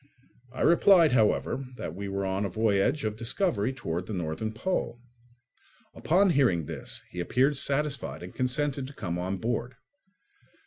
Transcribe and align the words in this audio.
I 0.51 0.61
replied, 0.61 1.11
however, 1.11 1.63
that 1.77 1.93
we 1.93 2.09
were 2.09 2.25
on 2.25 2.43
a 2.43 2.49
voyage 2.49 3.03
of 3.03 3.15
discovery 3.15 3.71
towards 3.71 4.07
the 4.07 4.13
northern 4.13 4.51
pole. 4.51 4.99
Upon 5.93 6.31
hearing 6.31 6.65
this 6.65 7.03
he 7.11 7.19
appeared 7.19 7.55
satisfied 7.55 8.23
and 8.23 8.33
consented 8.33 8.87
to 8.87 8.93
come 8.93 9.19
on 9.19 9.37
board. 9.37 9.75